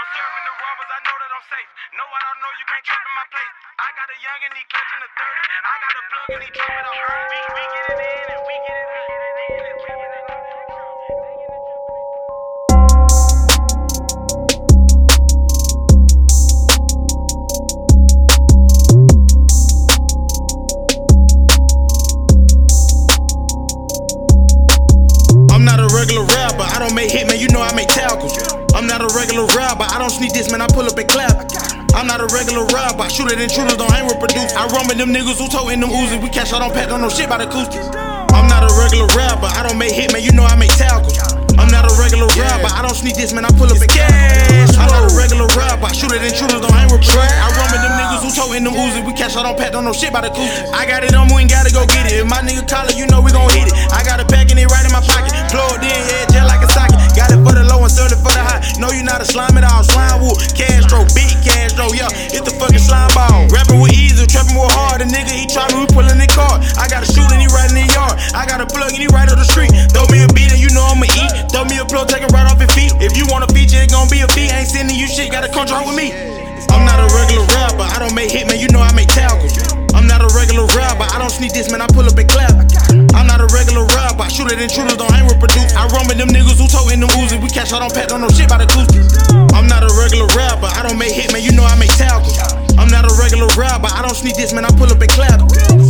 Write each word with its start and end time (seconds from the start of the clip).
I'm 0.00 0.08
serving 0.16 0.44
the 0.48 0.56
robbers, 0.56 0.88
I 0.96 1.00
know 1.04 1.12
that 1.12 1.28
I'm 1.28 1.44
safe. 1.44 1.68
No, 1.92 2.00
I 2.08 2.20
don't 2.24 2.40
know, 2.40 2.48
you 2.56 2.64
can't 2.64 2.80
trap 2.88 3.04
in 3.04 3.12
my 3.20 3.26
place. 3.28 3.52
I 3.84 3.88
got 4.00 4.08
a 4.08 4.16
young 4.16 4.40
and 4.48 4.56
he 4.56 4.64
clutching 4.64 4.96
the 5.04 5.10
30. 5.12 5.44
I 5.60 5.74
got 5.76 5.92
a 5.92 6.04
plug 6.08 6.40
and 6.40 6.40
he 6.40 6.48
it 6.48 6.88
early. 6.88 7.36
We, 7.36 7.40
we 7.52 7.64
get 7.68 7.84
it 7.84 8.00
in 8.00 8.32
and 8.32 8.40
we 8.48 8.56
get 8.64 8.80
it 8.80 8.96
in. 8.96 9.20
I'm 25.52 25.68
not 25.68 25.76
a 25.76 25.92
regular 25.92 26.24
rapper, 26.24 26.64
I 26.64 26.80
don't 26.80 26.96
make 26.96 27.12
hit, 27.12 27.28
man, 27.28 27.36
you 27.36 27.52
know 27.52 27.60
I 27.60 27.76
make 27.76 27.92
tackles. 27.92 28.32
I'm 28.72 28.86
not 28.86 29.02
a 29.04 29.12
regular 29.12 29.44
rapper, 29.52 29.69
don't 30.10 30.18
sneak 30.18 30.34
this, 30.34 30.50
man, 30.50 30.58
I 30.58 30.66
pull 30.66 30.90
up 30.90 30.98
and 30.98 31.06
clap. 31.06 31.46
I'm 31.94 32.06
not 32.06 32.18
a 32.18 32.26
regular 32.34 32.66
rapper, 32.74 33.06
I 33.06 33.08
shoot 33.08 33.30
at 33.30 33.38
intruders, 33.38 33.78
don't 33.78 33.90
hang 33.94 34.10
with 34.10 34.18
produce. 34.18 34.50
I 34.58 34.66
run 34.74 34.90
with 34.90 34.98
them 34.98 35.14
niggas 35.14 35.38
who 35.38 35.46
toting 35.46 35.78
them 35.78 35.90
Uzis, 35.90 36.18
we 36.18 36.28
cash 36.28 36.50
out 36.50 36.62
on 36.62 36.74
pack, 36.74 36.90
don't 36.90 36.98
know 36.98 37.10
shit 37.10 37.30
about 37.30 37.46
acoustics. 37.46 37.86
I'm 38.34 38.50
not 38.50 38.66
a 38.66 38.70
regular 38.74 39.06
rapper, 39.14 39.46
I 39.46 39.62
don't 39.62 39.78
make 39.78 39.94
hit, 39.94 40.10
man, 40.10 40.22
you 40.26 40.34
know 40.34 40.42
I 40.42 40.58
make 40.58 40.74
tackles. 40.74 41.14
I'm 41.54 41.70
not 41.70 41.86
a 41.86 41.94
regular 41.94 42.26
rapper, 42.34 42.74
I 42.74 42.82
don't 42.82 42.98
sneak 42.98 43.14
this, 43.14 43.30
man, 43.30 43.46
I 43.46 43.54
pull 43.54 43.70
up 43.70 43.78
and 43.78 43.90
cash. 43.90 44.74
I'm 44.74 44.90
not 44.90 45.06
a 45.06 45.14
regular 45.14 45.46
rapper, 45.54 45.86
I 45.86 45.94
shoot 45.94 46.10
at 46.10 46.26
intruders, 46.26 46.58
don't 46.58 46.74
hang 46.74 46.90
with 46.90 47.06
produce. 47.06 47.14
I 47.14 47.46
run 47.54 47.70
with 47.70 47.82
them 47.86 47.94
niggas 47.94 48.22
who 48.26 48.30
toting 48.34 48.66
them 48.66 48.74
Uzis, 48.74 49.06
we 49.06 49.14
cash 49.14 49.38
out 49.38 49.46
on 49.46 49.54
pack, 49.54 49.70
don't 49.70 49.86
know 49.86 49.94
shit 49.94 50.10
about 50.10 50.26
acoustics. 50.26 50.74
I 50.74 50.90
got 50.90 51.06
it 51.06 51.14
on, 51.14 51.30
we 51.30 51.46
ain't 51.46 51.50
gotta 51.54 51.70
go 51.70 51.86
get 51.86 52.10
it. 52.10 52.18
If 52.18 52.26
my 52.26 52.42
nigga 52.42 52.66
call 52.66 52.90
you 52.90 53.06
know 53.06 53.19
ball. 63.20 63.44
Rapping 63.52 63.80
with 63.80 63.92
ease, 63.92 64.16
trapping 64.24 64.56
with 64.56 64.72
hard. 64.72 65.04
The 65.04 65.06
nigga, 65.08 65.32
he 65.32 65.44
try 65.44 65.68
me, 65.68 65.84
we 65.84 65.86
pulling 65.92 66.16
the 66.16 66.28
car. 66.30 66.60
I 66.80 66.88
got 66.88 67.04
a 67.04 67.08
shooter, 67.08 67.36
and 67.36 67.42
he 67.44 67.48
right 67.52 67.68
in 67.68 67.76
the 67.76 67.86
yard. 67.92 68.16
I 68.32 68.48
got 68.48 68.64
a 68.64 68.66
plug 68.66 68.96
and 68.96 69.02
he 69.02 69.08
right 69.12 69.28
up 69.28 69.36
the 69.36 69.44
street. 69.44 69.72
Throw 69.92 70.08
me 70.08 70.24
a 70.24 70.28
beat 70.32 70.48
and 70.52 70.60
you 70.60 70.72
know 70.72 70.86
I'ma 70.86 71.04
eat. 71.04 71.52
Throw 71.52 71.68
me 71.68 71.76
a 71.76 71.84
plug, 71.84 72.08
take 72.08 72.24
it 72.24 72.32
right 72.32 72.48
off 72.48 72.62
your 72.62 72.72
feet. 72.72 72.96
If 73.02 73.16
you 73.18 73.28
want 73.28 73.44
a 73.44 73.50
feature, 73.52 73.82
it 73.82 73.90
gon' 73.90 74.08
be 74.08 74.24
a 74.24 74.28
fee. 74.32 74.48
Ain't 74.48 74.68
sending 74.68 74.96
you 74.96 75.06
shit, 75.10 75.28
gotta 75.32 75.50
drop 75.52 75.84
with 75.84 75.96
me. 75.96 76.14
I'm 76.70 76.86
not 76.86 77.02
a 77.02 77.08
regular 77.10 77.44
rapper, 77.56 77.82
I 77.82 77.98
don't 77.98 78.14
make 78.14 78.30
hit, 78.30 78.46
man, 78.46 78.60
you 78.60 78.68
know 78.68 78.78
I 78.78 78.92
make 78.94 79.08
tackles. 79.08 79.58
I'm 79.90 80.06
not 80.06 80.22
a 80.22 80.30
regular 80.36 80.68
rapper, 80.78 81.02
I 81.02 81.18
don't 81.18 81.32
sneak 81.32 81.52
this, 81.52 81.72
man, 81.72 81.82
I 81.82 81.88
pull 81.88 82.06
up 82.06 82.14
and 82.14 82.28
clap. 82.30 82.54
I'm 83.16 83.26
not 83.26 83.40
a 83.42 83.48
regular 83.50 83.82
rapper, 83.90 84.22
I 84.22 84.28
shoot 84.28 84.52
at 84.52 84.60
intruders, 84.60 84.94
don't 84.94 85.10
hang 85.10 85.26
with 85.26 85.40
produce. 85.40 85.74
I 85.74 85.90
run 85.90 86.06
with 86.06 86.20
them 86.20 86.30
niggas 86.30 86.60
who 86.60 86.70
toting 86.70 87.00
them 87.00 87.10
Uzis, 87.18 87.42
we 87.42 87.48
catch, 87.50 87.72
out 87.72 87.82
on 87.82 87.90
pack, 87.90 88.08
don't 88.08 88.20
know 88.20 88.30
shit 88.30 88.46
about 88.46 88.62
acoustics. 88.62 89.18
I'm 89.50 89.66
not 89.66 89.82
a 89.82 89.90
regular 89.98 90.30
rapper, 90.36 90.70
I 90.70 90.86
don't 90.86 90.98
make 90.98 91.10
hit, 91.10 91.32
man, 91.32 91.42
you 91.42 91.50
know 91.52 91.64
I 91.64 91.74
make 91.74 91.90
tackles. 91.90 92.09
Regular 93.30 93.46
rapper, 93.54 93.86
I 93.94 94.02
don't 94.02 94.18
sneak 94.18 94.34
this, 94.34 94.52
man, 94.52 94.64
I 94.64 94.74
pull 94.74 94.90
up 94.90 94.98
and 94.98 95.06
clap. 95.06 95.38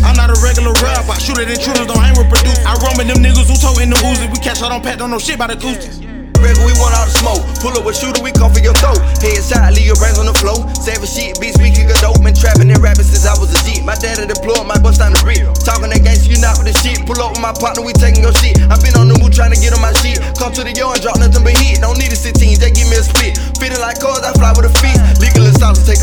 I'm 0.00 0.16
not 0.16 0.32
a 0.32 0.40
regular 0.40 0.72
rapper, 0.80 1.12
I 1.12 1.18
shoot 1.20 1.36
at 1.36 1.52
intruders, 1.52 1.84
don't 1.84 2.00
hang 2.00 2.16
with 2.16 2.32
produce. 2.32 2.56
I 2.64 2.72
run 2.80 2.96
with 2.96 3.12
them 3.12 3.20
niggas 3.20 3.44
who 3.44 3.60
tow 3.60 3.76
in 3.76 3.92
the 3.92 4.00
Uzis, 4.08 4.32
we 4.32 4.40
cash 4.40 4.64
out 4.64 4.72
on 4.72 4.80
pack, 4.80 4.96
don't 4.96 5.12
know 5.12 5.20
shit 5.20 5.36
about 5.36 5.52
acoustics. 5.52 6.00
Regular, 6.40 6.64
we 6.64 6.72
want 6.80 6.96
all 6.96 7.04
the 7.04 7.12
smoke. 7.12 7.44
Pull 7.60 7.76
up 7.76 7.84
with 7.84 7.96
shooter, 7.96 8.24
we 8.24 8.32
come 8.32 8.52
for 8.52 8.60
your 8.60 8.72
throat. 8.80 9.00
Head 9.20 9.40
Headshot, 9.40 9.72
leave 9.76 9.88
your 9.88 10.00
brains 10.00 10.16
on 10.16 10.28
the 10.28 10.36
floor. 10.36 10.64
Savage 10.80 11.08
shit, 11.08 11.36
bitch, 11.36 11.56
we 11.60 11.72
kick 11.72 11.88
a 11.88 11.96
dope. 12.00 12.20
Been 12.24 12.36
trapping 12.36 12.72
and 12.72 12.80
rapping 12.80 13.04
since 13.04 13.24
I 13.24 13.36
was 13.36 13.52
a 13.52 13.60
G. 13.64 13.80
My 13.84 13.96
daddy 13.96 14.28
deployed, 14.28 14.64
my 14.68 14.76
bust 14.80 15.00
down 15.00 15.12
the 15.12 15.20
brick. 15.20 15.44
Talking 15.64 15.92
that 15.92 16.04
gangsta, 16.04 16.28
you 16.32 16.40
not 16.40 16.60
for 16.60 16.64
the 16.64 16.72
shit. 16.84 17.04
Pull 17.04 17.20
up 17.20 17.36
with 17.36 17.44
my 17.44 17.52
partner, 17.56 17.84
we 17.84 17.92
taking 17.96 18.24
your 18.24 18.36
shit. 18.36 18.60
i 18.68 18.76
been 18.80 18.96
on 18.96 19.08
the 19.08 19.16
move 19.16 19.32
trying 19.32 19.52
to 19.52 19.60
get 19.60 19.72
on 19.72 19.80
my 19.80 19.92
shit. 20.04 20.20
Come 20.36 20.52
to 20.56 20.64
the 20.64 20.72
yard 20.76 21.00
and 21.00 21.02
drop 21.04 21.16
nothing 21.20 21.44
but 21.44 21.56
heat. 21.56 21.80
Don't 21.80 21.96
need 21.96 22.12
a 22.12 22.18
16, 22.18 22.60
just 22.60 22.72
give 22.72 22.88
me 22.88 22.96
a 22.96 23.04
split. 23.04 23.40
Feeling 23.56 23.80
like 23.80 24.00
cars, 24.00 24.24
I 24.24 24.32
fly 24.36 24.52
with 24.52 24.68
a 24.68 24.72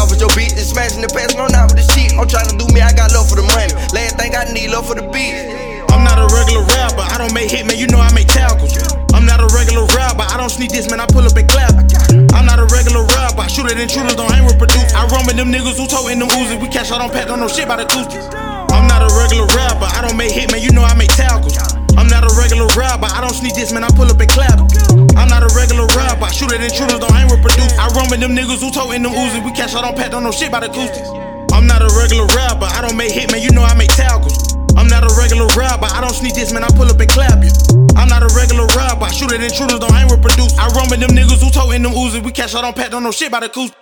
off 0.00 0.08
with 0.08 0.24
your 0.24 0.32
bitch. 0.32 0.56
And 0.56 0.64
smashing 0.64 1.04
the 1.04 1.12
pants, 1.12 1.36
run 1.36 1.52
out 1.52 1.68
with 1.68 1.84
the 1.84 1.86
shit. 1.92 2.16
I'm 2.16 2.24
trying 2.24 2.48
to 2.48 2.56
do 2.56 2.64
me, 2.72 2.80
I 2.80 2.96
got 2.96 3.12
love 3.12 3.28
for 3.28 3.36
the 3.36 3.44
money. 3.44 3.68
Last 3.92 4.16
thing 4.16 4.32
I 4.32 4.48
need, 4.48 4.72
love 4.72 4.88
for 4.88 4.96
the 4.96 5.04
beat. 5.12 5.36
I'm 5.92 6.00
not 6.00 6.16
a 6.16 6.26
regular 6.32 6.64
rapper, 6.64 7.04
I 7.04 7.20
don't 7.20 7.34
make 7.34 7.50
hit, 7.50 7.66
man, 7.68 7.76
you 7.76 7.84
know 7.90 8.00
I 8.00 8.08
make 8.16 8.30
tackles. 8.30 8.72
I'm 9.12 9.26
not 9.26 9.42
a 9.42 9.48
regular 9.52 9.84
rapper, 9.92 10.24
I 10.24 10.38
don't 10.38 10.48
sneak 10.48 10.70
this, 10.70 10.88
man, 10.88 11.02
I 11.02 11.06
pull 11.06 11.26
up 11.26 11.36
and 11.36 11.44
clap. 11.50 11.76
I'm 12.32 12.46
not 12.46 12.62
a 12.62 12.66
regular 12.72 13.04
rapper, 13.04 13.42
I 13.42 13.50
shoot 13.50 13.68
at 13.68 13.76
intruders, 13.76 14.16
don't 14.16 14.30
hang 14.30 14.46
with 14.46 14.56
produce. 14.56 14.94
I 14.94 15.04
run 15.10 15.26
with 15.26 15.36
them 15.36 15.52
niggas 15.52 15.76
who 15.76 15.90
toting 15.90 16.22
them 16.22 16.30
Uzis, 16.30 16.62
we 16.62 16.70
cash 16.70 16.94
out 16.94 17.02
on 17.02 17.10
pack, 17.10 17.26
don't 17.26 17.42
know 17.42 17.50
shit 17.50 17.66
about 17.66 17.82
acoustics. 17.82 18.30
I'm 18.70 18.86
not 18.86 19.02
a 19.02 19.10
regular 19.18 19.50
rapper, 19.58 19.90
I 19.90 20.00
don't 20.06 20.16
make 20.16 20.30
hit, 20.30 20.54
man, 20.54 20.62
you 20.62 20.70
know 20.70 20.86
I 20.86 20.94
make 20.94 21.10
tackles. 21.10 21.58
I'm 21.98 22.06
not 22.06 22.22
a 22.22 22.32
regular 22.38 22.70
rapper, 22.78 23.10
I 23.10 23.20
don't 23.20 23.34
sneak 23.34 23.58
this, 23.58 23.74
man, 23.74 23.82
I 23.82 23.90
pull 23.90 24.06
up 24.06 24.20
and 24.22 24.30
clap. 24.30 24.69
Regular 25.60 25.84
rapper, 25.92 26.24
I 26.24 26.32
shoot 26.32 26.48
at 26.56 26.64
intruders, 26.64 27.04
don't 27.04 27.12
hang 27.12 27.28
with 27.28 27.44
produce. 27.44 27.76
I 27.76 27.92
run 27.92 28.08
with 28.08 28.24
them 28.24 28.32
niggas 28.32 28.64
who 28.64 28.72
toting 28.72 29.04
them 29.04 29.12
Uzis, 29.12 29.44
we 29.44 29.52
cash 29.52 29.76
out 29.76 29.84
on 29.84 29.92
pack, 29.92 30.10
don't 30.10 30.24
know 30.24 30.32
shit 30.32 30.48
about 30.48 30.64
the 30.64 30.72
acoustics. 30.72 31.12
I'm 31.52 31.68
not 31.68 31.84
a 31.84 31.90
regular 32.00 32.24
rapper, 32.32 32.64
I 32.64 32.80
don't 32.80 32.96
make 32.96 33.12
hit, 33.12 33.30
man, 33.30 33.42
you 33.44 33.52
know 33.52 33.60
I 33.60 33.76
make 33.76 33.92
tackles. 33.92 34.56
I'm 34.80 34.88
not 34.88 35.04
a 35.04 35.12
regular 35.20 35.44
rapper, 35.60 35.84
I 35.92 36.00
don't 36.00 36.16
sneak 36.16 36.32
this, 36.32 36.50
man, 36.50 36.64
I 36.64 36.72
pull 36.72 36.88
up 36.88 36.98
and 36.98 37.10
clap 37.10 37.44
you. 37.44 37.52
I'm 37.92 38.08
not 38.08 38.24
a 38.24 38.32
regular 38.32 38.64
rapper, 38.72 39.04
I 39.04 39.12
shoot 39.12 39.36
at 39.36 39.44
intruders, 39.44 39.84
don't 39.84 39.92
hang 39.92 40.08
with 40.08 40.24
produce. 40.24 40.56
I 40.56 40.72
run 40.72 40.88
with 40.88 41.04
them 41.04 41.12
niggas 41.12 41.44
who 41.44 41.52
toting 41.52 41.82
them 41.84 41.92
Uzis, 41.92 42.24
we 42.24 42.32
cash 42.32 42.54
out 42.54 42.64
on 42.64 42.72
pack, 42.72 42.90
don't 42.90 43.04
know 43.04 43.12
shit 43.12 43.28
about 43.28 43.44
acoustics. 43.44 43.79